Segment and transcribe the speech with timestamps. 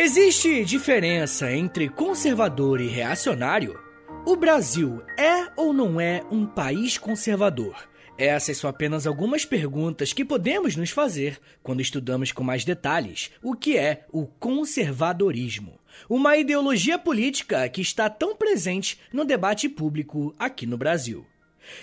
[0.00, 3.76] Existe diferença entre conservador e reacionário?
[4.24, 7.74] O Brasil é ou não é um país conservador?
[8.16, 13.56] Essas são apenas algumas perguntas que podemos nos fazer quando estudamos com mais detalhes o
[13.56, 20.64] que é o conservadorismo, uma ideologia política que está tão presente no debate público aqui
[20.64, 21.26] no Brasil.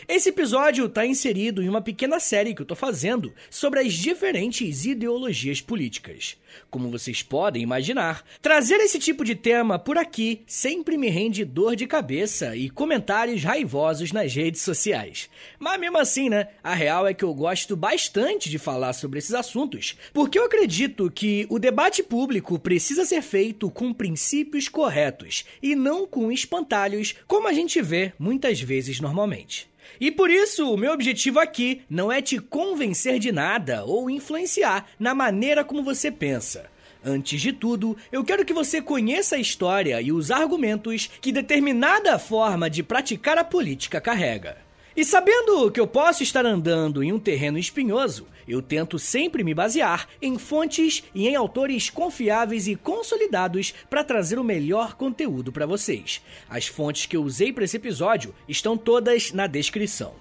[0.07, 4.85] Esse episódio está inserido em uma pequena série que eu estou fazendo sobre as diferentes
[4.85, 6.37] ideologias políticas.
[6.69, 11.75] Como vocês podem imaginar, trazer esse tipo de tema por aqui sempre me rende dor
[11.75, 15.29] de cabeça e comentários raivosos nas redes sociais.
[15.59, 16.49] Mas mesmo assim, né?
[16.63, 21.11] A real é que eu gosto bastante de falar sobre esses assuntos, porque eu acredito
[21.11, 27.47] que o debate público precisa ser feito com princípios corretos e não com espantalhos, como
[27.47, 29.67] a gente vê muitas vezes normalmente.
[29.99, 34.87] E por isso, o meu objetivo aqui não é te convencer de nada ou influenciar
[34.99, 36.69] na maneira como você pensa.
[37.03, 42.17] Antes de tudo, eu quero que você conheça a história e os argumentos que determinada
[42.17, 44.64] forma de praticar a política carrega.
[44.95, 49.53] E sabendo que eu posso estar andando em um terreno espinhoso, eu tento sempre me
[49.53, 55.65] basear em fontes e em autores confiáveis e consolidados para trazer o melhor conteúdo para
[55.65, 56.21] vocês.
[56.49, 60.13] As fontes que eu usei para esse episódio estão todas na descrição.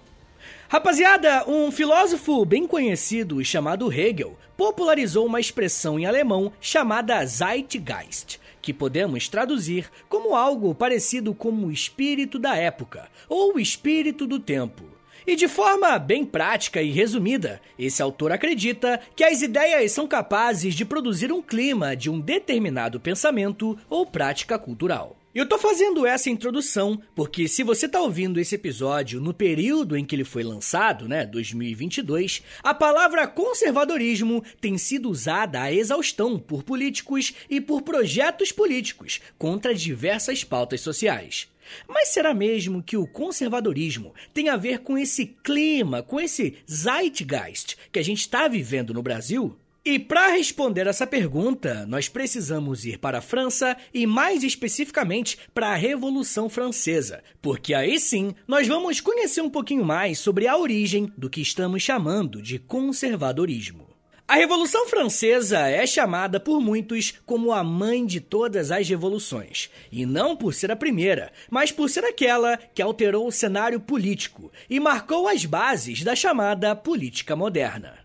[0.68, 8.72] Rapaziada, um filósofo bem conhecido chamado Hegel popularizou uma expressão em alemão chamada Zeitgeist, que
[8.72, 14.84] podemos traduzir como algo parecido com o espírito da época ou o espírito do tempo.
[15.26, 20.74] E de forma bem prática e resumida, esse autor acredita que as ideias são capazes
[20.74, 25.14] de produzir um clima de um determinado pensamento ou prática cultural.
[25.34, 30.04] Eu tô fazendo essa introdução porque se você tá ouvindo esse episódio no período em
[30.04, 36.62] que ele foi lançado, né, 2022, a palavra conservadorismo tem sido usada a exaustão por
[36.62, 41.48] políticos e por projetos políticos contra diversas pautas sociais.
[41.88, 47.76] Mas será mesmo que o conservadorismo tem a ver com esse clima, com esse zeitgeist
[47.90, 49.58] que a gente está vivendo no Brasil?
[49.86, 55.72] E para responder essa pergunta, nós precisamos ir para a França e mais especificamente para
[55.72, 61.12] a Revolução Francesa, porque aí sim nós vamos conhecer um pouquinho mais sobre a origem
[61.18, 63.86] do que estamos chamando de conservadorismo.
[64.26, 70.06] A Revolução Francesa é chamada por muitos como a mãe de todas as revoluções, e
[70.06, 74.80] não por ser a primeira, mas por ser aquela que alterou o cenário político e
[74.80, 78.03] marcou as bases da chamada política moderna.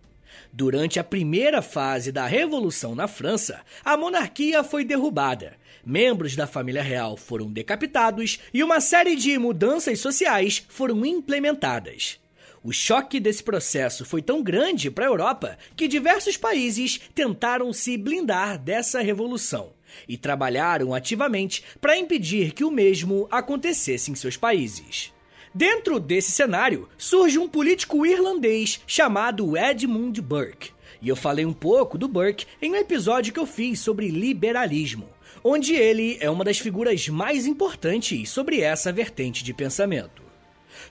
[0.51, 5.55] Durante a primeira fase da Revolução na França, a monarquia foi derrubada,
[5.85, 12.19] membros da família real foram decapitados e uma série de mudanças sociais foram implementadas.
[12.63, 17.95] O choque desse processo foi tão grande para a Europa que diversos países tentaram se
[17.95, 19.71] blindar dessa revolução
[20.07, 25.13] e trabalharam ativamente para impedir que o mesmo acontecesse em seus países.
[25.53, 30.71] Dentro desse cenário, surge um político irlandês chamado Edmund Burke.
[31.01, 35.09] E eu falei um pouco do Burke em um episódio que eu fiz sobre liberalismo,
[35.43, 40.21] onde ele é uma das figuras mais importantes sobre essa vertente de pensamento.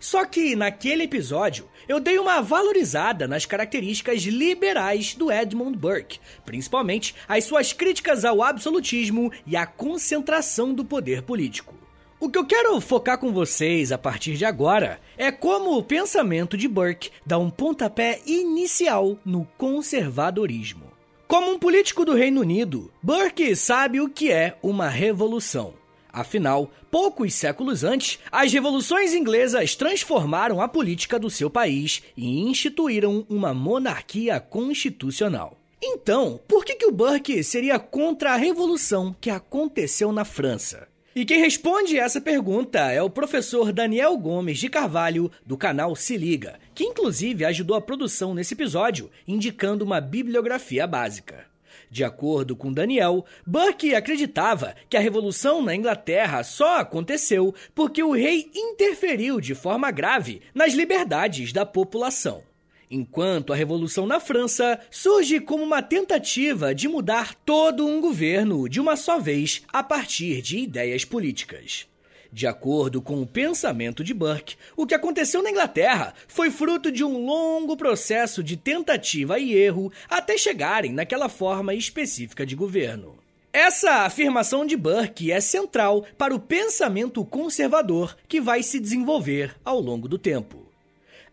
[0.00, 7.14] Só que naquele episódio eu dei uma valorizada nas características liberais do Edmund Burke, principalmente
[7.28, 11.77] as suas críticas ao absolutismo e à concentração do poder político.
[12.20, 16.56] O que eu quero focar com vocês a partir de agora é como o pensamento
[16.56, 20.90] de Burke dá um pontapé inicial no conservadorismo.
[21.28, 25.74] Como um político do Reino Unido, Burke sabe o que é uma revolução.
[26.12, 33.24] Afinal, poucos séculos antes, as revoluções inglesas transformaram a política do seu país e instituíram
[33.28, 35.56] uma monarquia constitucional.
[35.80, 40.88] Então, por que, que o Burke seria contra a revolução que aconteceu na França?
[41.14, 46.16] E quem responde essa pergunta é o professor Daniel Gomes de Carvalho, do canal Se
[46.16, 51.46] Liga, que inclusive ajudou a produção nesse episódio, indicando uma bibliografia básica.
[51.90, 58.12] De acordo com Daniel, Burke acreditava que a revolução na Inglaterra só aconteceu porque o
[58.12, 62.47] rei interferiu de forma grave nas liberdades da população
[62.90, 68.80] enquanto a Revolução na França surge como uma tentativa de mudar todo um governo de
[68.80, 71.86] uma só vez a partir de ideias políticas.
[72.30, 77.02] De acordo com o pensamento de Burke, o que aconteceu na Inglaterra foi fruto de
[77.02, 83.16] um longo processo de tentativa e erro até chegarem naquela forma específica de governo.
[83.50, 89.80] Essa afirmação de Burke é central para o pensamento conservador que vai se desenvolver ao
[89.80, 90.67] longo do tempo.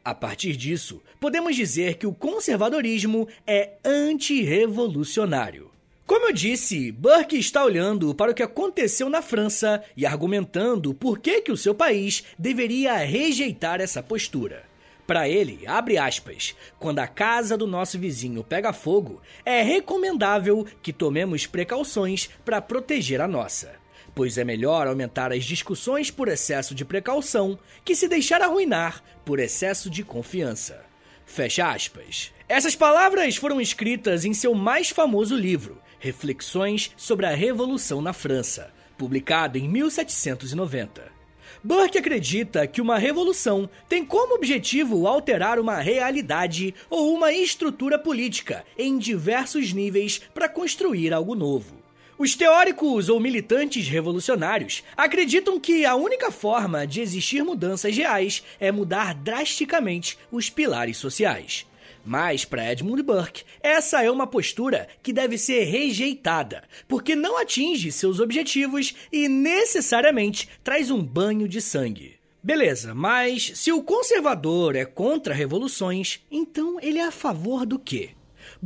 [0.05, 5.71] A partir disso, podemos dizer que o conservadorismo é antirrevolucionário.
[6.05, 11.17] Como eu disse, Burke está olhando para o que aconteceu na França e argumentando por
[11.17, 14.65] que, que o seu país deveria rejeitar essa postura.
[15.07, 20.93] Para ele, abre aspas, quando a casa do nosso vizinho pega fogo, é recomendável que
[20.93, 23.83] tomemos precauções para proteger a nossa.
[24.15, 29.39] Pois é melhor aumentar as discussões por excesso de precaução que se deixar arruinar por
[29.39, 30.85] excesso de confiança.
[31.25, 32.31] Fecha aspas.
[32.47, 38.71] Essas palavras foram escritas em seu mais famoso livro, Reflexões sobre a Revolução na França,
[38.97, 41.13] publicado em 1790.
[41.61, 48.63] Burke acredita que uma revolução tem como objetivo alterar uma realidade ou uma estrutura política
[48.77, 51.84] em diversos níveis para construir algo novo.
[52.17, 58.71] Os teóricos ou militantes revolucionários acreditam que a única forma de existir mudanças reais é
[58.71, 61.65] mudar drasticamente os pilares sociais.
[62.05, 67.91] Mas, para Edmund Burke, essa é uma postura que deve ser rejeitada, porque não atinge
[67.91, 72.15] seus objetivos e necessariamente traz um banho de sangue.
[72.41, 78.11] Beleza, mas se o conservador é contra revoluções, então ele é a favor do quê?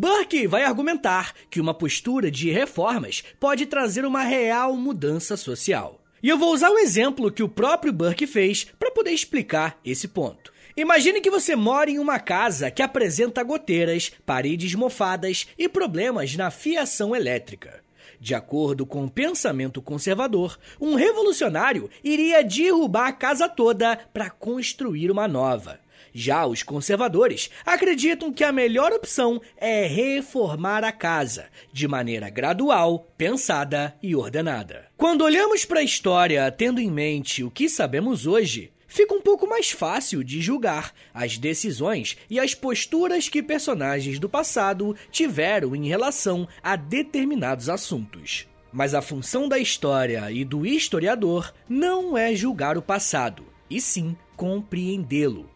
[0.02, 6.00] Burke vai argumentar que uma postura de reformas pode trazer uma real mudança social.
[6.24, 10.08] E eu vou usar o exemplo que o próprio Burke fez para poder explicar esse
[10.08, 10.54] ponto.
[10.78, 16.50] Imagine que você mora em uma casa que apresenta goteiras, paredes mofadas e problemas na
[16.50, 17.84] fiação elétrica.
[18.22, 25.12] De acordo com o pensamento conservador, um revolucionário iria derrubar a casa toda para construir
[25.12, 25.78] uma nova.
[26.14, 33.08] Já os conservadores acreditam que a melhor opção é reformar a casa, de maneira gradual,
[33.18, 34.88] pensada e ordenada.
[34.98, 39.48] Quando olhamos para a história tendo em mente o que sabemos hoje, fica um pouco
[39.48, 45.88] mais fácil de julgar as decisões e as posturas que personagens do passado tiveram em
[45.88, 48.48] relação a determinados assuntos.
[48.72, 54.16] Mas a função da história e do historiador não é julgar o passado, e sim
[54.36, 55.50] compreendê-lo.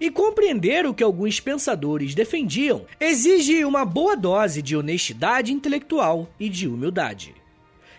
[0.00, 6.48] E compreender o que alguns pensadores defendiam exige uma boa dose de honestidade intelectual e
[6.48, 7.34] de humildade.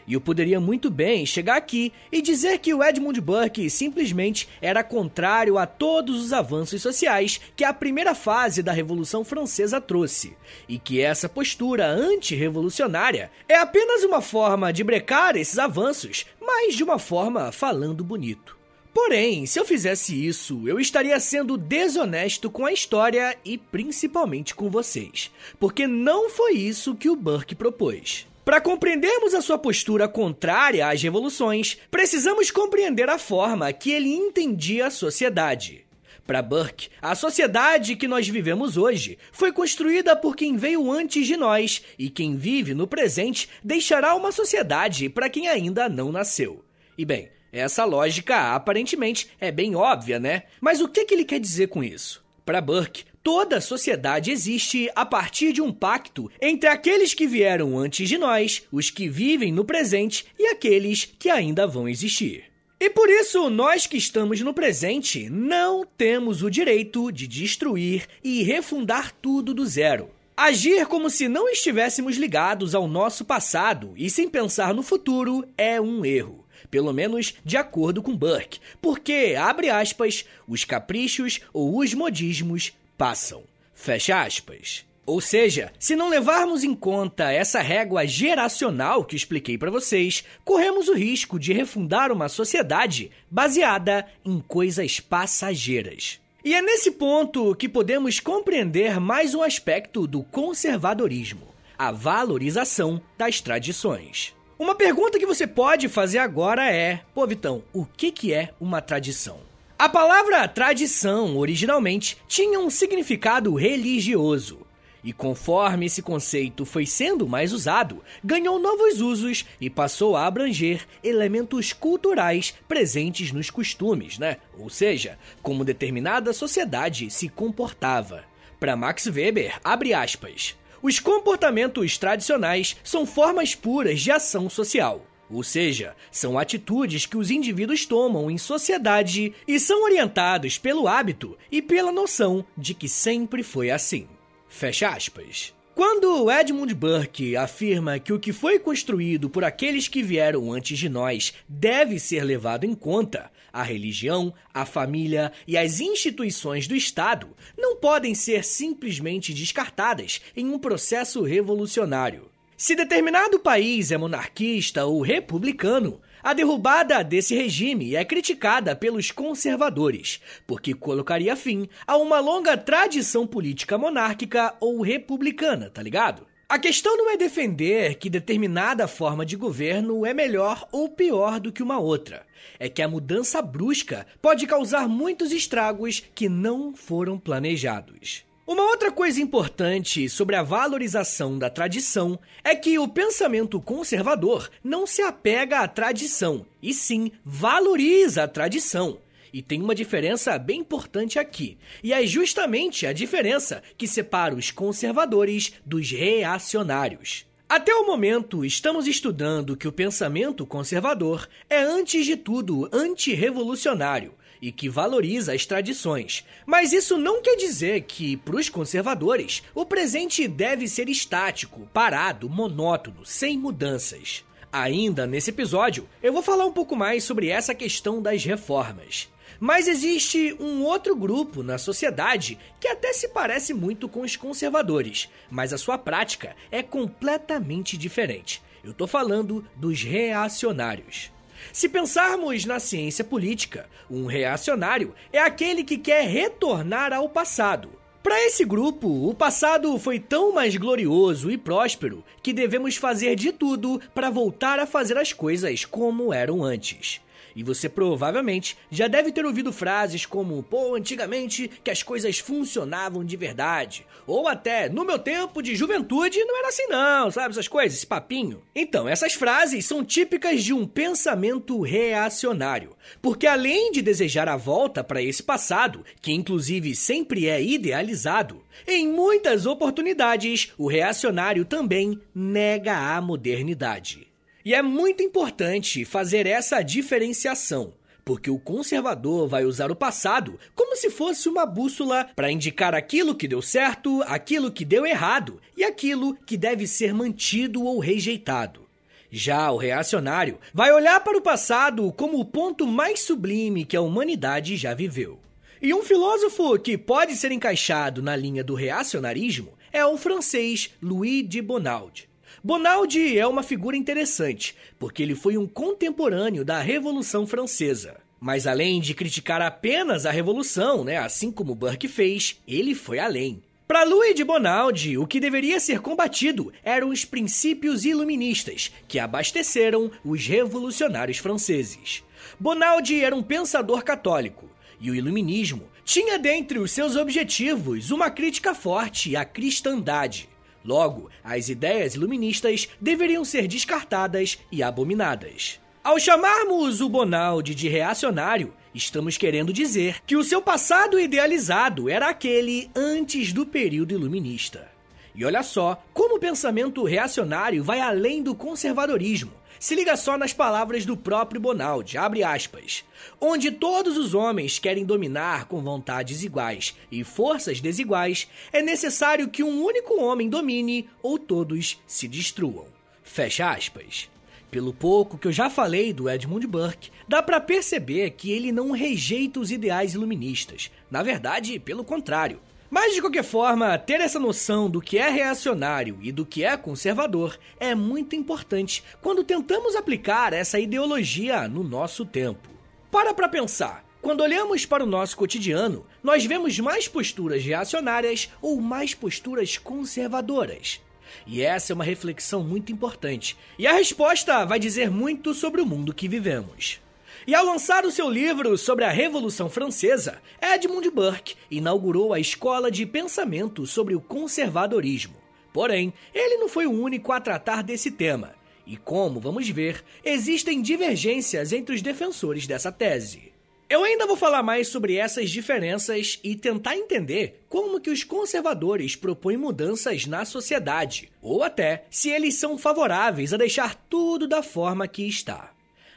[0.08, 4.84] E eu poderia muito bem chegar aqui e dizer que o Edmund Burke simplesmente era
[4.84, 10.36] contrário a todos os avanços sociais que a primeira fase da Revolução Francesa trouxe,
[10.68, 16.84] e que essa postura anti-revolucionária é apenas uma forma de brecar esses avanços, mas de
[16.84, 18.61] uma forma falando bonito.
[18.94, 24.70] Porém, se eu fizesse isso, eu estaria sendo desonesto com a história e principalmente com
[24.70, 28.28] vocês, porque não foi isso que o Burke propôs.
[28.44, 34.88] Para compreendermos a sua postura contrária às revoluções, precisamos compreender a forma que ele entendia
[34.88, 35.86] a sociedade.
[36.28, 41.38] Para Burke, a sociedade que nós vivemos hoje foi construída por quem veio antes de
[41.38, 46.64] nós, e quem vive no presente deixará uma sociedade para quem ainda não nasceu.
[46.98, 50.44] E bem, essa lógica aparentemente é bem óbvia, né?
[50.60, 52.24] Mas o que, que ele quer dizer com isso?
[52.46, 58.10] Para Burke, Toda sociedade existe a partir de um pacto entre aqueles que vieram antes
[58.10, 62.46] de nós, os que vivem no presente e aqueles que ainda vão existir.
[62.80, 68.42] E por isso, nós que estamos no presente não temos o direito de destruir e
[68.42, 70.10] refundar tudo do zero.
[70.36, 75.80] Agir como se não estivéssemos ligados ao nosso passado e sem pensar no futuro é
[75.80, 76.44] um erro.
[76.72, 83.44] Pelo menos de acordo com Burke, porque, abre aspas, os caprichos ou os modismos passam.
[83.76, 84.86] Fecha aspas.
[85.06, 90.88] Ou seja, se não levarmos em conta essa régua geracional que expliquei para vocês, corremos
[90.88, 96.20] o risco de refundar uma sociedade baseada em coisas passageiras.
[96.46, 101.48] E é nesse ponto que podemos compreender mais um aspecto do conservadorismo:
[101.78, 104.34] a valorização das tradições.
[104.62, 108.80] Uma pergunta que você pode fazer agora é: pô, Vitão, o que, que é uma
[108.80, 109.40] tradição?
[109.78, 114.60] A palavra tradição originalmente tinha um significado religioso.
[115.04, 120.86] E conforme esse conceito foi sendo mais usado, ganhou novos usos e passou a abranger
[121.04, 124.38] elementos culturais presentes nos costumes, né?
[124.60, 128.26] Ou seja, como determinada sociedade se comportava.
[128.60, 135.06] Para Max Weber, abre aspas, os comportamentos tradicionais são formas puras de ação social.
[135.30, 141.38] Ou seja, são atitudes que os indivíduos tomam em sociedade e são orientados pelo hábito
[141.50, 144.08] e pela noção de que sempre foi assim.
[144.50, 145.54] Fecha aspas.
[145.74, 150.90] Quando Edmund Burke afirma que o que foi construído por aqueles que vieram antes de
[150.90, 157.30] nós deve ser levado em conta, a religião, a família e as instituições do Estado
[157.58, 162.30] não podem ser simplesmente descartadas em um processo revolucionário.
[162.58, 170.22] Se determinado país é monarquista ou republicano, a derrubada desse regime é criticada pelos conservadores,
[170.46, 176.28] porque colocaria fim a uma longa tradição política monárquica ou republicana, tá ligado?
[176.48, 181.50] A questão não é defender que determinada forma de governo é melhor ou pior do
[181.50, 182.28] que uma outra.
[182.60, 188.26] É que a mudança brusca pode causar muitos estragos que não foram planejados.
[188.52, 194.86] Uma outra coisa importante sobre a valorização da tradição é que o pensamento conservador não
[194.86, 199.00] se apega à tradição, e sim valoriza a tradição.
[199.32, 204.52] E tem uma diferença bem importante aqui, e é justamente a diferença que separa os
[204.52, 207.26] conservadores dos reacionários.
[207.48, 214.52] Até o momento, estamos estudando que o pensamento conservador é, antes de tudo, antirrevolucionário e
[214.52, 216.26] que valoriza as tradições.
[216.46, 222.28] Mas isso não quer dizer que, para os conservadores, o presente deve ser estático, parado,
[222.28, 224.26] monótono, sem mudanças.
[224.52, 229.08] Ainda nesse episódio, eu vou falar um pouco mais sobre essa questão das reformas.
[229.40, 235.10] Mas existe um outro grupo na sociedade que até se parece muito com os conservadores,
[235.30, 238.42] mas a sua prática é completamente diferente.
[238.64, 241.12] Eu tô falando dos reacionários.
[241.52, 247.70] Se pensarmos na ciência política, um reacionário é aquele que quer retornar ao passado.
[248.04, 253.32] Para esse grupo, o passado foi tão mais glorioso e próspero que devemos fazer de
[253.32, 257.00] tudo para voltar a fazer as coisas como eram antes.
[257.36, 263.04] E você provavelmente já deve ter ouvido frases como: pô, antigamente que as coisas funcionavam
[263.04, 263.86] de verdade.
[264.06, 267.30] Ou até, no meu tempo de juventude não era assim, não, sabe?
[267.30, 268.42] Essas coisas, esse papinho.
[268.54, 272.76] Então, essas frases são típicas de um pensamento reacionário.
[273.02, 278.88] Porque além de desejar a volta para esse passado, que inclusive sempre é idealizado, em
[278.88, 284.11] muitas oportunidades o reacionário também nega a modernidade.
[284.44, 290.76] E é muito importante fazer essa diferenciação, porque o conservador vai usar o passado como
[290.76, 295.64] se fosse uma bússola para indicar aquilo que deu certo, aquilo que deu errado e
[295.64, 298.68] aquilo que deve ser mantido ou rejeitado.
[299.12, 303.82] Já o reacionário vai olhar para o passado como o ponto mais sublime que a
[303.82, 305.20] humanidade já viveu.
[305.62, 311.28] E um filósofo que pode ser encaixado na linha do reacionarismo é o francês Louis
[311.28, 312.11] de Bonald.
[312.44, 317.98] Bonaldi é uma figura interessante, porque ele foi um contemporâneo da Revolução Francesa.
[318.20, 323.44] Mas além de criticar apenas a Revolução, né, assim como Burke fez, ele foi além.
[323.68, 329.92] Para Louis de Bonaldi, o que deveria ser combatido eram os princípios iluministas que abasteceram
[330.04, 332.04] os revolucionários franceses.
[332.40, 338.56] Bonaldi era um pensador católico, e o iluminismo tinha dentre os seus objetivos uma crítica
[338.56, 340.31] forte à cristandade.
[340.64, 345.60] Logo, as ideias iluministas deveriam ser descartadas e abominadas.
[345.84, 352.10] Ao chamarmos o Bonaldi de reacionário, estamos querendo dizer que o seu passado idealizado era
[352.10, 354.70] aquele antes do período iluminista.
[355.16, 360.34] E olha só como o pensamento reacionário vai além do conservadorismo se liga só nas
[360.34, 362.84] palavras do próprio Bonaldi, abre aspas.
[363.20, 369.44] Onde todos os homens querem dominar com vontades iguais e forças desiguais, é necessário que
[369.44, 372.66] um único homem domine ou todos se destruam.
[373.04, 374.10] Fecha aspas.
[374.50, 378.72] Pelo pouco que eu já falei do Edmund Burke, dá para perceber que ele não
[378.72, 380.72] rejeita os ideais iluministas.
[380.90, 382.42] Na verdade, pelo contrário.
[382.72, 386.56] Mas de qualquer forma, ter essa noção do que é reacionário e do que é
[386.56, 392.48] conservador é muito importante quando tentamos aplicar essa ideologia no nosso tempo.
[392.90, 393.84] Para para pensar.
[394.02, 400.80] Quando olhamos para o nosso cotidiano, nós vemos mais posturas reacionárias ou mais posturas conservadoras.
[401.28, 403.38] E essa é uma reflexão muito importante.
[403.60, 406.80] E a resposta vai dizer muito sobre o mundo que vivemos.
[407.28, 412.72] E ao lançar o seu livro sobre a Revolução Francesa, Edmund Burke inaugurou a escola
[412.72, 415.16] de pensamento sobre o conservadorismo.
[415.54, 418.34] Porém, ele não foi o único a tratar desse tema.
[418.66, 423.32] E como vamos ver, existem divergências entre os defensores dessa tese.
[423.70, 428.96] Eu ainda vou falar mais sobre essas diferenças e tentar entender como que os conservadores
[428.96, 434.88] propõem mudanças na sociedade, ou até se eles são favoráveis a deixar tudo da forma
[434.88, 435.54] que está.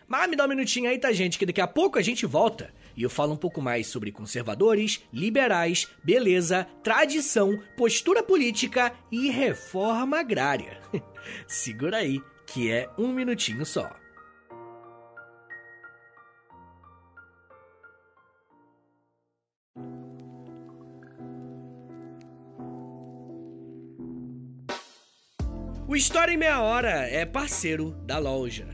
[0.07, 1.39] Mas me dá um minutinho aí, tá, gente?
[1.39, 5.03] Que daqui a pouco a gente volta e eu falo um pouco mais sobre conservadores,
[5.13, 10.81] liberais, beleza, tradição, postura política e reforma agrária.
[11.47, 13.91] Segura aí, que é um minutinho só.
[25.87, 28.74] O História em Meia Hora é parceiro da loja.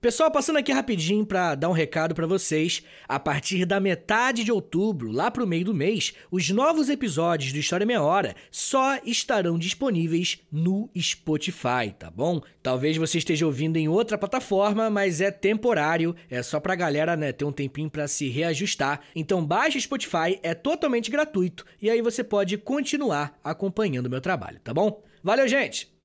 [0.00, 2.84] Pessoal, passando aqui rapidinho para dar um recado para vocês.
[3.08, 7.58] A partir da metade de outubro, lá pro meio do mês, os novos episódios do
[7.58, 12.40] História Meia Hora só estarão disponíveis no Spotify, tá bom?
[12.62, 17.32] Talvez você esteja ouvindo em outra plataforma, mas é temporário, é só pra galera, né,
[17.32, 19.00] ter um tempinho para se reajustar.
[19.16, 24.20] Então baixe o Spotify, é totalmente gratuito e aí você pode continuar acompanhando o meu
[24.20, 25.02] trabalho, tá bom?
[25.24, 25.97] Valeu, gente!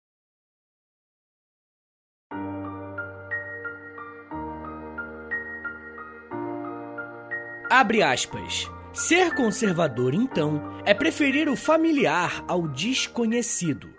[7.75, 8.70] Abre aspas.
[8.94, 13.92] Ser conservador, então, é preferir o familiar ao desconhecido,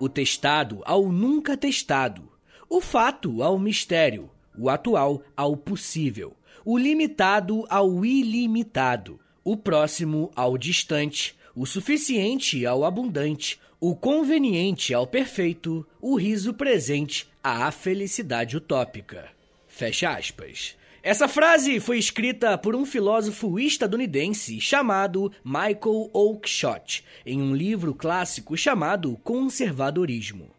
[0.00, 2.26] o testado ao nunca testado,
[2.70, 10.56] o fato ao mistério, o atual ao possível, o limitado ao ilimitado, o próximo ao
[10.56, 19.28] distante, o suficiente ao abundante, o conveniente ao perfeito, o riso presente à felicidade utópica.
[19.66, 20.78] Fecha aspas.
[21.08, 28.54] Essa frase foi escrita por um filósofo estadunidense chamado Michael Oakeshott, em um livro clássico
[28.58, 30.50] chamado Conservadorismo.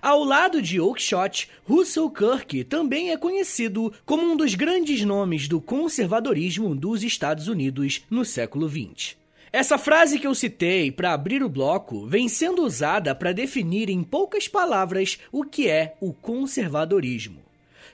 [0.00, 5.60] Ao lado de Oakeshott, Russell Kirk também é conhecido como um dos grandes nomes do
[5.60, 9.14] conservadorismo dos Estados Unidos no século XX.
[9.52, 14.02] Essa frase que eu citei para abrir o bloco vem sendo usada para definir em
[14.02, 17.41] poucas palavras o que é o conservadorismo.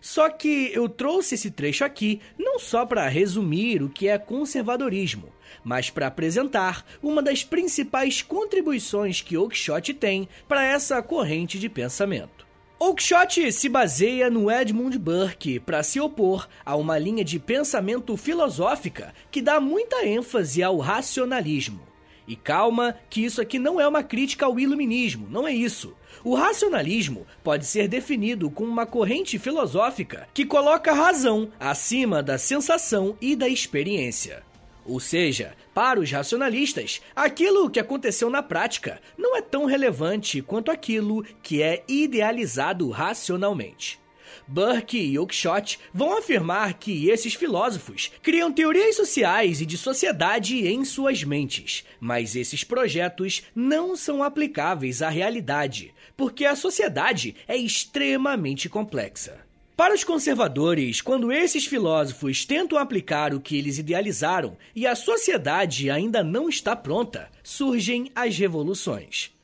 [0.01, 5.33] Só que eu trouxe esse trecho aqui não só para resumir o que é conservadorismo,
[5.65, 12.47] mas para apresentar uma das principais contribuições que Oakeshott tem para essa corrente de pensamento.
[12.81, 19.13] Oakeshott se baseia no Edmund Burke para se opor a uma linha de pensamento filosófica
[19.33, 21.81] que dá muita ênfase ao racionalismo.
[22.29, 25.97] E calma, que isso aqui não é uma crítica ao iluminismo, não é isso.
[26.25, 32.39] O racionalismo pode ser definido como uma corrente filosófica que coloca a razão acima da
[32.39, 34.43] sensação e da experiência.
[34.85, 40.71] Ou seja, para os racionalistas, aquilo que aconteceu na prática não é tão relevante quanto
[40.71, 44.01] aquilo que é idealizado racionalmente.
[44.47, 50.85] Burke e Oakeshott vão afirmar que esses filósofos criam teorias sociais e de sociedade em
[50.85, 58.69] suas mentes, mas esses projetos não são aplicáveis à realidade, porque a sociedade é extremamente
[58.69, 59.49] complexa.
[59.79, 65.89] Para os conservadores, quando esses filósofos tentam aplicar o que eles idealizaram e a sociedade
[65.89, 69.38] ainda não está pronta, surgem as revoluções.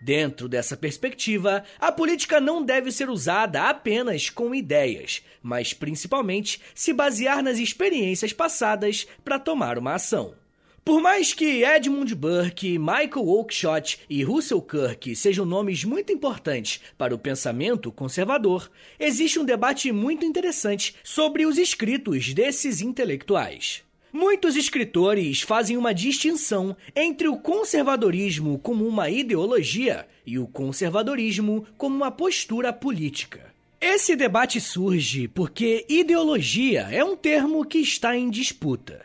[0.00, 6.92] Dentro dessa perspectiva, a política não deve ser usada apenas com ideias, mas principalmente se
[6.92, 10.34] basear nas experiências passadas para tomar uma ação.
[10.82, 17.14] Por mais que Edmund Burke, Michael Oakeshott e Russell Kirk sejam nomes muito importantes para
[17.14, 23.84] o pensamento conservador, existe um debate muito interessante sobre os escritos desses intelectuais.
[24.12, 31.94] Muitos escritores fazem uma distinção entre o conservadorismo como uma ideologia e o conservadorismo como
[31.94, 33.54] uma postura política.
[33.80, 39.00] Esse debate surge porque ideologia é um termo que está em disputa.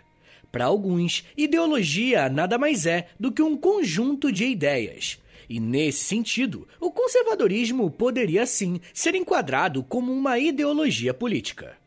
[0.51, 5.19] Para alguns, ideologia nada mais é do que um conjunto de ideias.
[5.47, 11.77] E nesse sentido, o conservadorismo poderia sim ser enquadrado como uma ideologia política.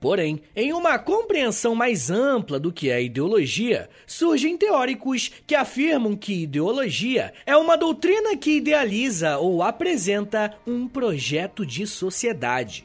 [0.00, 6.42] Porém, em uma compreensão mais ampla do que é ideologia, surgem teóricos que afirmam que
[6.42, 12.84] ideologia é uma doutrina que idealiza ou apresenta um projeto de sociedade.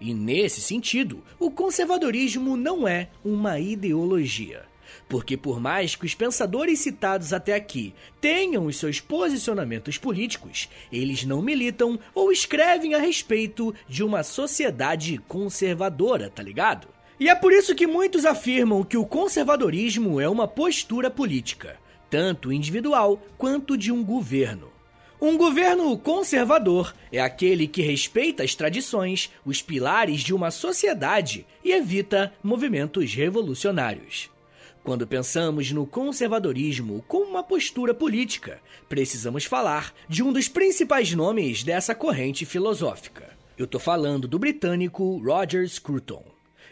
[0.00, 4.71] E nesse sentido, o conservadorismo não é uma ideologia.
[5.12, 11.22] Porque, por mais que os pensadores citados até aqui tenham os seus posicionamentos políticos, eles
[11.22, 16.88] não militam ou escrevem a respeito de uma sociedade conservadora, tá ligado?
[17.20, 21.76] E é por isso que muitos afirmam que o conservadorismo é uma postura política,
[22.08, 24.72] tanto individual quanto de um governo.
[25.20, 31.70] Um governo conservador é aquele que respeita as tradições, os pilares de uma sociedade e
[31.70, 34.32] evita movimentos revolucionários.
[34.84, 41.62] Quando pensamos no conservadorismo como uma postura política, precisamos falar de um dos principais nomes
[41.62, 43.30] dessa corrente filosófica.
[43.56, 46.24] Eu tô falando do britânico Roger Scruton.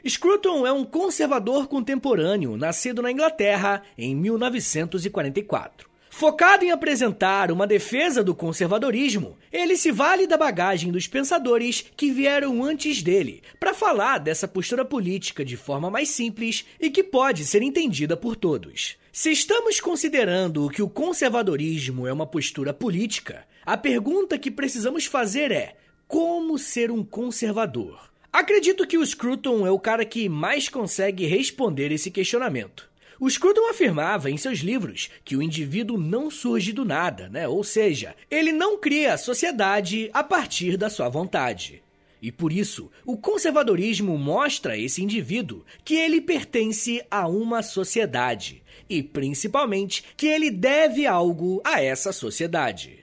[0.04, 5.89] Scruton é um conservador contemporâneo nascido na Inglaterra em 1944.
[6.20, 12.10] Focado em apresentar uma defesa do conservadorismo, ele se vale da bagagem dos pensadores que
[12.10, 17.46] vieram antes dele para falar dessa postura política de forma mais simples e que pode
[17.46, 18.98] ser entendida por todos.
[19.10, 25.50] Se estamos considerando que o conservadorismo é uma postura política, a pergunta que precisamos fazer
[25.50, 25.74] é:
[26.06, 28.10] como ser um conservador?
[28.30, 32.89] Acredito que o Scruton é o cara que mais consegue responder esse questionamento.
[33.20, 37.46] O Scruton afirmava em seus livros que o indivíduo não surge do nada, né?
[37.46, 41.82] Ou seja, ele não cria a sociedade a partir da sua vontade.
[42.22, 48.62] E por isso, o conservadorismo mostra a esse indivíduo que ele pertence a uma sociedade
[48.88, 53.00] e, principalmente, que ele deve algo a essa sociedade.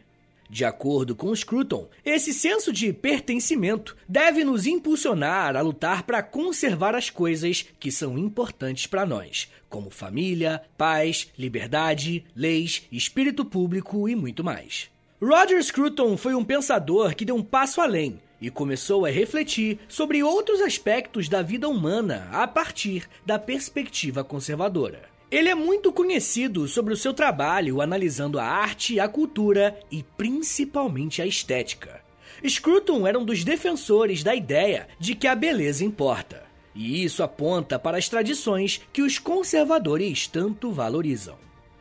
[0.49, 6.95] De acordo com Scruton, esse senso de pertencimento deve nos impulsionar a lutar para conservar
[6.95, 14.15] as coisas que são importantes para nós, como família, paz, liberdade, leis, espírito público e
[14.15, 14.89] muito mais.
[15.21, 20.23] Roger Scruton foi um pensador que deu um passo além e começou a refletir sobre
[20.23, 25.16] outros aspectos da vida humana a partir da perspectiva conservadora.
[25.29, 31.21] Ele é muito conhecido sobre o seu trabalho analisando a arte, a cultura e principalmente
[31.21, 31.99] a estética.
[32.47, 37.77] Scruton era um dos defensores da ideia de que a beleza importa, e isso aponta
[37.77, 41.35] para as tradições que os conservadores tanto valorizam.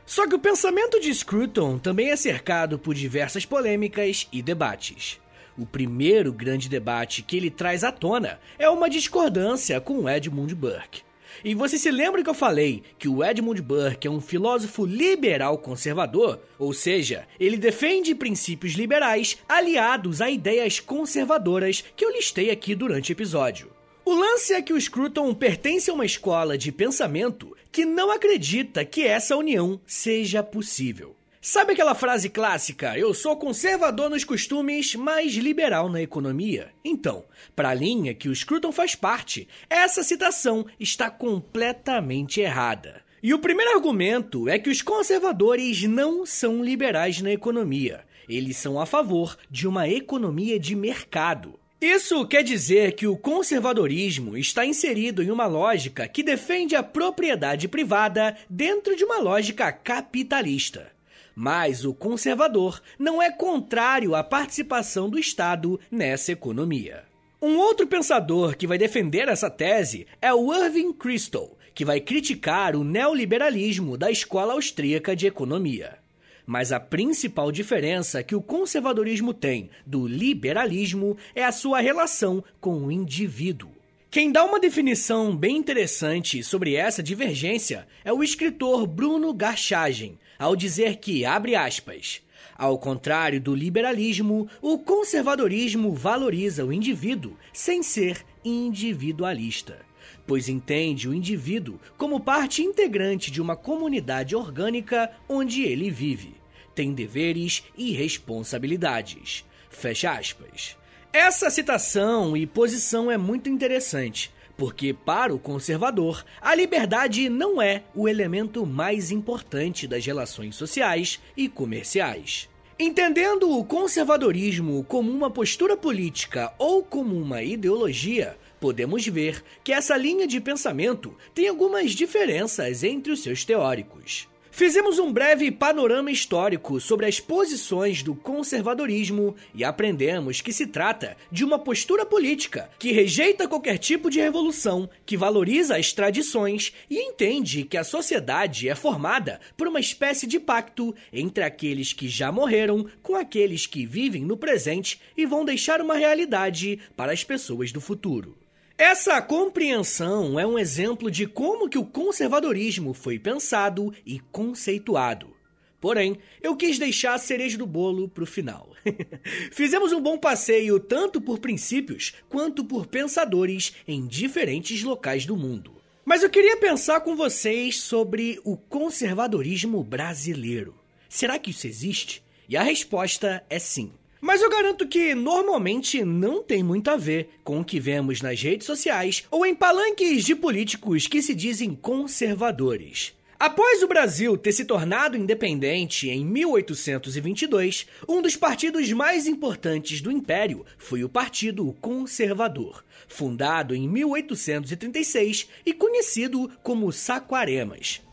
[0.04, 5.20] Só que o pensamento de Scruton também é cercado por diversas polêmicas e debates.
[5.56, 11.06] O primeiro grande debate que ele traz à tona é uma discordância com Edmund Burke.
[11.44, 15.58] E você se lembra que eu falei que o Edmund Burke é um filósofo liberal
[15.58, 16.40] conservador?
[16.58, 23.10] Ou seja, ele defende princípios liberais aliados a ideias conservadoras que eu listei aqui durante
[23.10, 23.70] o episódio.
[24.04, 28.84] O lance é que o Scruton pertence a uma escola de pensamento que não acredita
[28.84, 31.15] que essa união seja possível.
[31.48, 36.72] Sabe aquela frase clássica, eu sou conservador nos costumes, mas liberal na economia?
[36.84, 43.00] Então, para a linha que o Scruton faz parte, essa citação está completamente errada.
[43.22, 48.04] E o primeiro argumento é que os conservadores não são liberais na economia.
[48.28, 51.60] Eles são a favor de uma economia de mercado.
[51.80, 57.68] Isso quer dizer que o conservadorismo está inserido em uma lógica que defende a propriedade
[57.68, 60.95] privada dentro de uma lógica capitalista.
[61.38, 67.04] Mas o conservador não é contrário à participação do Estado nessa economia.
[67.42, 72.74] Um outro pensador que vai defender essa tese é o Irving Kristol, que vai criticar
[72.74, 75.98] o neoliberalismo da escola austríaca de economia.
[76.46, 82.86] Mas a principal diferença que o conservadorismo tem do liberalismo é a sua relação com
[82.86, 83.70] o indivíduo.
[84.10, 90.56] Quem dá uma definição bem interessante sobre essa divergência é o escritor Bruno Garchagen, ao
[90.56, 92.22] dizer que, abre aspas,
[92.56, 99.78] ao contrário do liberalismo, o conservadorismo valoriza o indivíduo sem ser individualista,
[100.26, 106.34] pois entende o indivíduo como parte integrante de uma comunidade orgânica onde ele vive,
[106.74, 109.44] tem deveres e responsabilidades.
[109.68, 110.76] Fecha aspas.
[111.12, 117.82] Essa citação e posição é muito interessante, porque, para o conservador, a liberdade não é
[117.94, 122.48] o elemento mais importante das relações sociais e comerciais.
[122.78, 129.96] Entendendo o conservadorismo como uma postura política ou como uma ideologia, podemos ver que essa
[129.96, 134.28] linha de pensamento tem algumas diferenças entre os seus teóricos.
[134.56, 141.14] Fizemos um breve panorama histórico sobre as posições do conservadorismo e aprendemos que se trata
[141.30, 146.98] de uma postura política que rejeita qualquer tipo de revolução, que valoriza as tradições e
[146.98, 152.32] entende que a sociedade é formada por uma espécie de pacto entre aqueles que já
[152.32, 157.72] morreram com aqueles que vivem no presente e vão deixar uma realidade para as pessoas
[157.72, 158.45] do futuro.
[158.78, 165.34] Essa compreensão é um exemplo de como que o conservadorismo foi pensado e conceituado.
[165.80, 168.70] Porém, eu quis deixar a cereja do bolo para o final.
[169.50, 175.80] Fizemos um bom passeio tanto por princípios quanto por pensadores em diferentes locais do mundo.
[176.04, 180.74] Mas eu queria pensar com vocês sobre o conservadorismo brasileiro.
[181.08, 182.22] Será que isso existe?
[182.46, 183.90] E a resposta é sim.
[184.20, 188.40] Mas eu garanto que normalmente não tem muito a ver com o que vemos nas
[188.40, 193.14] redes sociais ou em palanques de políticos que se dizem conservadores.
[193.38, 200.10] Após o Brasil ter se tornado independente em 1822, um dos partidos mais importantes do
[200.10, 208.05] Império foi o Partido Conservador, fundado em 1836 e conhecido como Saquaremas.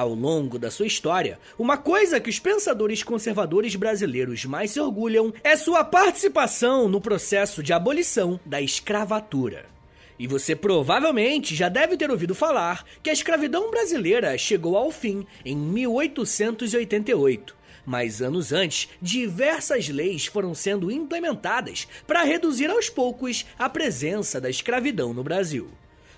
[0.00, 5.30] Ao longo da sua história, uma coisa que os pensadores conservadores brasileiros mais se orgulham
[5.44, 9.66] é sua participação no processo de abolição da escravatura.
[10.18, 15.26] E você provavelmente já deve ter ouvido falar que a escravidão brasileira chegou ao fim
[15.44, 17.54] em 1888.
[17.84, 24.48] Mas anos antes, diversas leis foram sendo implementadas para reduzir aos poucos a presença da
[24.48, 25.68] escravidão no Brasil.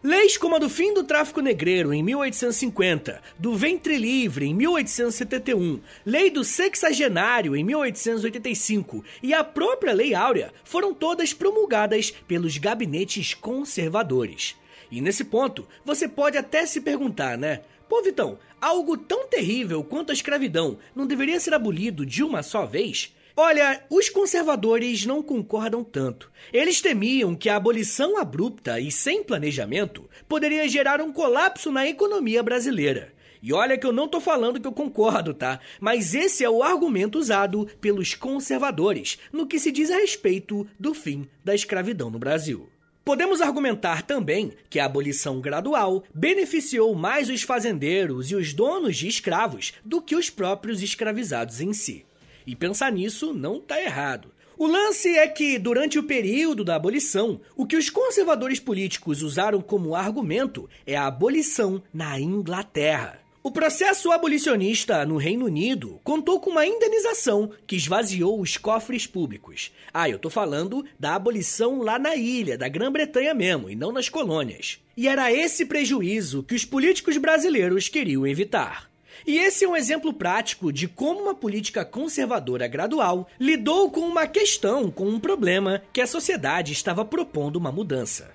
[0.04, 5.80] Leis como a do fim do tráfico negreiro em 1850, do ventre livre em 1871,
[6.04, 13.32] lei do sexagenário em 1885 e a própria Lei Áurea foram todas promulgadas pelos gabinetes
[13.32, 14.56] conservadores.
[14.90, 17.60] E nesse ponto, você pode até se perguntar, né?
[17.88, 22.66] Pô, Vitão, algo tão terrível quanto a escravidão não deveria ser abolido de uma só
[22.66, 23.14] vez?
[23.36, 26.30] Olha, os conservadores não concordam tanto.
[26.52, 32.42] Eles temiam que a abolição abrupta e sem planejamento poderia gerar um colapso na economia
[32.42, 33.12] brasileira.
[33.42, 35.58] E olha que eu não tô falando que eu concordo, tá?
[35.80, 40.94] Mas esse é o argumento usado pelos conservadores no que se diz a respeito do
[40.94, 42.68] fim da escravidão no Brasil.
[43.04, 49.08] Podemos argumentar também que a abolição gradual beneficiou mais os fazendeiros e os donos de
[49.08, 52.06] escravos do que os próprios escravizados em si.
[52.46, 54.32] E pensar nisso não está errado.
[54.56, 59.60] O lance é que, durante o período da abolição, o que os conservadores políticos usaram
[59.60, 63.22] como argumento é a abolição na Inglaterra.
[63.42, 69.72] O processo abolicionista no Reino Unido contou com uma indenização que esvaziou os cofres públicos.
[69.92, 74.08] Ah, eu tô falando da abolição lá na ilha, da Grã-Bretanha mesmo, e não nas
[74.08, 74.78] colônias.
[74.96, 78.91] E era esse prejuízo que os políticos brasileiros queriam evitar.
[79.26, 84.26] E esse é um exemplo prático de como uma política conservadora gradual lidou com uma
[84.26, 88.32] questão, com um problema que a sociedade estava propondo uma mudança.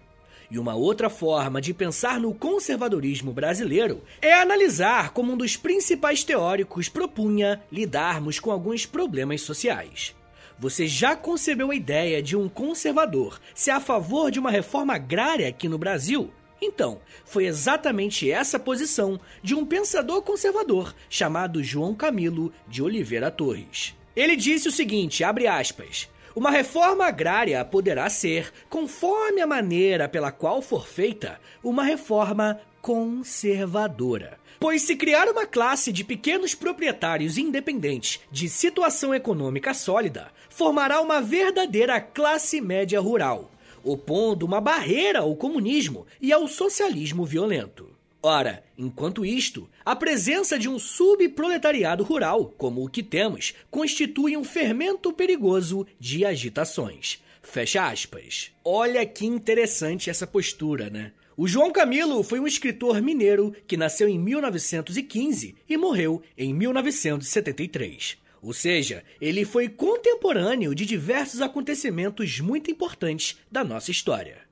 [0.49, 6.23] E uma outra forma de pensar no conservadorismo brasileiro é analisar como um dos principais
[6.23, 10.15] teóricos propunha lidarmos com alguns problemas sociais.
[10.57, 15.49] Você já concebeu a ideia de um conservador ser a favor de uma reforma agrária
[15.49, 16.31] aqui no Brasil?
[16.61, 23.95] Então, foi exatamente essa posição de um pensador conservador chamado João Camilo de Oliveira Torres.
[24.15, 30.31] Ele disse o seguinte, abre aspas: uma reforma agrária poderá ser, conforme a maneira pela
[30.31, 34.39] qual for feita, uma reforma conservadora.
[34.59, 41.21] Pois se criar uma classe de pequenos proprietários independentes de situação econômica sólida, formará uma
[41.21, 43.51] verdadeira classe média rural
[43.87, 47.89] opondo uma barreira ao comunismo e ao socialismo violento.
[48.21, 54.43] Ora, enquanto isto, a presença de um subproletariado rural, como o que temos, constitui um
[54.43, 57.23] fermento perigoso de agitações.
[57.41, 58.51] Fecha aspas.
[58.65, 61.13] Olha que interessante essa postura, né?
[61.37, 68.17] O João Camilo foi um escritor mineiro que nasceu em 1915 e morreu em 1973.
[68.41, 74.47] Ou seja, ele foi contemporâneo de diversos acontecimentos muito importantes da nossa história.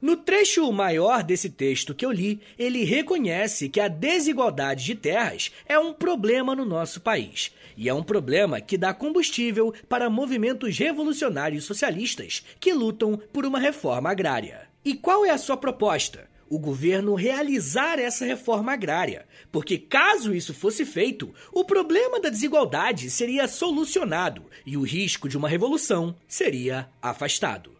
[0.00, 5.52] No trecho maior desse texto que eu li, ele reconhece que a desigualdade de terras
[5.66, 7.52] é um problema no nosso país.
[7.76, 13.58] E é um problema que dá combustível para movimentos revolucionários socialistas que lutam por uma
[13.58, 14.68] reforma agrária.
[14.84, 16.28] E qual é a sua proposta?
[16.52, 23.08] O governo realizar essa reforma agrária, porque caso isso fosse feito, o problema da desigualdade
[23.08, 27.72] seria solucionado e o risco de uma revolução seria afastado.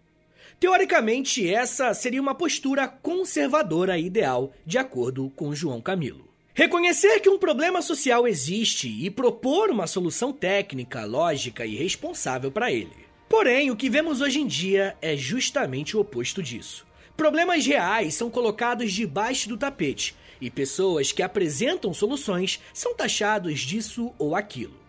[0.58, 6.26] Teoricamente, essa seria uma postura conservadora ideal, de acordo com João Camilo.
[6.54, 12.72] Reconhecer que um problema social existe e propor uma solução técnica, lógica e responsável para
[12.72, 13.04] ele.
[13.28, 16.90] Porém, o que vemos hoje em dia é justamente o oposto disso.
[17.16, 24.12] Problemas reais são colocados debaixo do tapete e pessoas que apresentam soluções são taxados disso
[24.18, 24.83] ou aquilo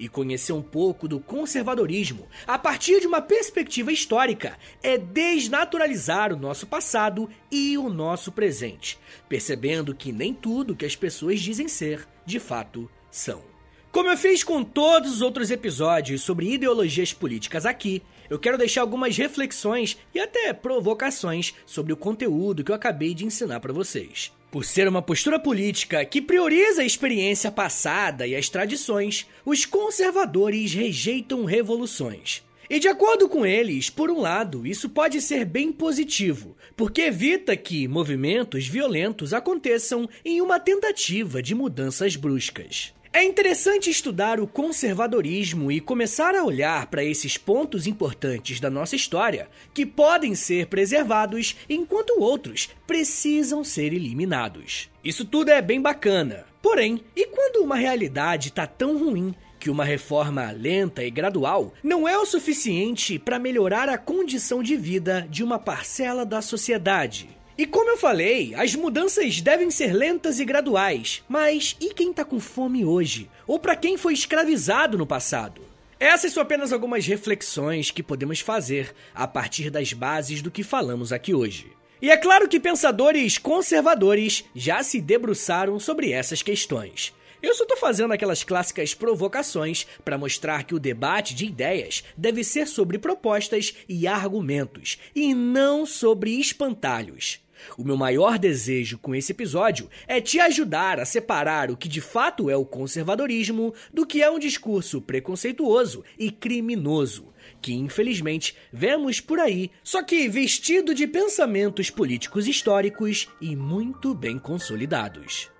[0.00, 6.38] e conhecer um pouco do conservadorismo a partir de uma perspectiva histórica é desnaturalizar o
[6.38, 12.08] nosso passado e o nosso presente, percebendo que nem tudo que as pessoas dizem ser,
[12.24, 13.49] de fato, são.
[13.92, 18.00] Como eu fiz com todos os outros episódios sobre ideologias políticas aqui,
[18.30, 23.26] eu quero deixar algumas reflexões e até provocações sobre o conteúdo que eu acabei de
[23.26, 24.32] ensinar para vocês.
[24.48, 30.72] Por ser uma postura política que prioriza a experiência passada e as tradições, os conservadores
[30.72, 32.44] rejeitam revoluções.
[32.68, 37.56] E de acordo com eles, por um lado, isso pode ser bem positivo, porque evita
[37.56, 42.94] que movimentos violentos aconteçam em uma tentativa de mudanças bruscas.
[43.12, 48.94] É interessante estudar o conservadorismo e começar a olhar para esses pontos importantes da nossa
[48.94, 54.88] história que podem ser preservados enquanto outros precisam ser eliminados.
[55.02, 56.46] Isso tudo é bem bacana.
[56.62, 62.06] Porém, e quando uma realidade está tão ruim que uma reforma lenta e gradual não
[62.06, 67.39] é o suficiente para melhorar a condição de vida de uma parcela da sociedade?
[67.60, 71.22] E como eu falei, as mudanças devem ser lentas e graduais.
[71.28, 73.28] Mas e quem tá com fome hoje?
[73.46, 75.60] Ou para quem foi escravizado no passado?
[75.98, 81.12] Essas são apenas algumas reflexões que podemos fazer a partir das bases do que falamos
[81.12, 81.70] aqui hoje.
[82.00, 87.12] E é claro que pensadores conservadores já se debruçaram sobre essas questões.
[87.42, 92.42] Eu só tô fazendo aquelas clássicas provocações para mostrar que o debate de ideias deve
[92.42, 97.38] ser sobre propostas e argumentos, e não sobre espantalhos.
[97.76, 102.00] O meu maior desejo com esse episódio é te ajudar a separar o que de
[102.00, 109.20] fato é o conservadorismo do que é um discurso preconceituoso e criminoso, que infelizmente vemos
[109.20, 115.50] por aí, só que vestido de pensamentos políticos históricos e muito bem consolidados.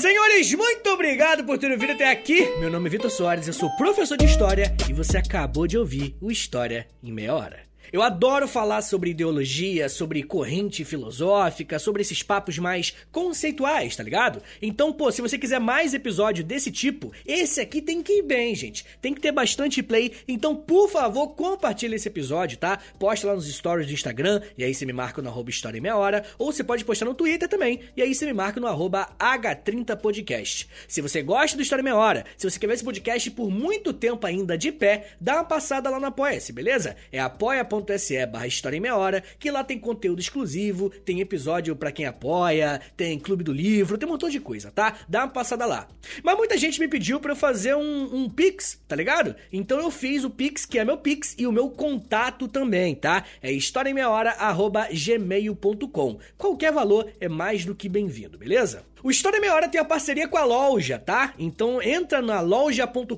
[0.00, 2.46] Senhores, muito obrigado por terem vindo até aqui.
[2.60, 6.16] Meu nome é Vitor Soares, eu sou professor de História e você acabou de ouvir
[6.20, 7.67] o História em Meia Hora.
[7.90, 14.42] Eu adoro falar sobre ideologia, sobre corrente filosófica, sobre esses papos mais conceituais, tá ligado?
[14.60, 18.54] Então, pô, se você quiser mais episódio desse tipo, esse aqui tem que ir bem,
[18.54, 18.84] gente.
[19.00, 20.12] Tem que ter bastante play.
[20.28, 22.78] Então, por favor, compartilhe esse episódio, tá?
[22.98, 25.80] Posta lá nos stories do Instagram, e aí você me marca no arroba História em
[25.80, 26.24] Meia Hora.
[26.38, 30.68] Ou você pode postar no Twitter também, e aí você me marca no arroba H30podcast.
[30.86, 33.50] Se você gosta do História em Meia Hora, se você quer ver esse podcast por
[33.50, 36.94] muito tempo ainda de pé, dá uma passada lá no Apoia-se, beleza?
[37.10, 41.74] É apoia.com apoia.se barra História em Meia Hora, que lá tem conteúdo exclusivo, tem episódio
[41.76, 44.98] para quem apoia, tem clube do livro, tem um montão de coisa, tá?
[45.08, 45.88] Dá uma passada lá.
[46.22, 49.34] Mas muita gente me pediu para eu fazer um, um Pix, tá ligado?
[49.52, 53.24] Então eu fiz o Pix, que é meu Pix, e o meu contato também, tá?
[53.42, 56.18] É historiaemmeiahora.gmail.com.
[56.36, 58.84] Qualquer valor é mais do que bem-vindo, beleza?
[59.02, 61.32] O História Meia Hora tem a parceria com a loja, tá?
[61.38, 63.14] Então entra na loja.com.br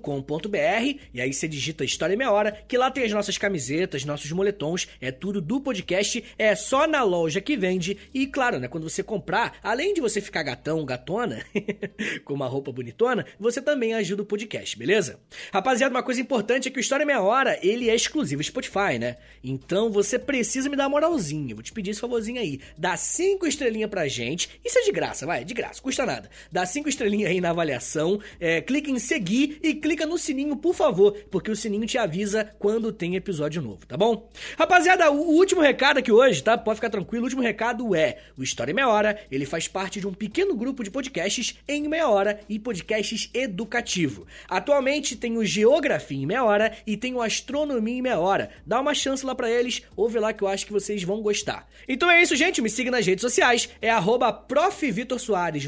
[1.14, 4.86] e aí você digita História Meia Hora, que lá tem as nossas camisetas, nossos moletons,
[5.00, 7.96] é tudo do podcast, é só na loja que vende.
[8.12, 11.42] E claro, né, quando você comprar, além de você ficar gatão, gatona,
[12.26, 15.18] com uma roupa bonitona, você também ajuda o podcast, beleza?
[15.50, 19.16] Rapaziada, uma coisa importante é que o História Meia Hora, ele é exclusivo Spotify, né?
[19.42, 22.60] Então você precisa me dar uma moralzinha, vou te pedir esse favorzinho aí.
[22.76, 26.30] Dá cinco estrelinhas pra gente, isso é de graça, vai, de graça custa nada.
[26.50, 30.74] Dá cinco estrelinhas aí na avaliação, é, clica em seguir e clica no sininho, por
[30.74, 34.28] favor, porque o sininho te avisa quando tem episódio novo, tá bom?
[34.58, 36.56] Rapaziada, o, último recado aqui hoje, tá?
[36.56, 40.00] Pode ficar tranquilo, o último recado é: o História em Meia Hora, ele faz parte
[40.00, 44.26] de um pequeno grupo de podcasts em meia hora e podcasts educativo.
[44.48, 48.50] Atualmente tem o Geografia em meia hora e tem o Astronomia em meia hora.
[48.66, 51.66] Dá uma chance lá para eles, ouve lá que eu acho que vocês vão gostar.
[51.88, 54.32] Então é isso, gente, me siga nas redes sociais, é arroba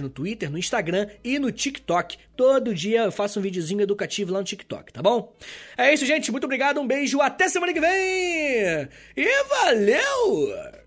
[0.00, 2.16] No Twitter, no Instagram e no TikTok.
[2.37, 5.35] Todo dia eu faço um videozinho educativo lá no TikTok, tá bom?
[5.76, 6.31] É isso, gente.
[6.31, 8.88] Muito obrigado, um beijo, até semana que vem!
[9.16, 10.82] E valeu!